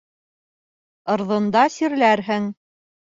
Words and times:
Ырҙында 1.15 1.61
сирләрһең. 1.73 2.49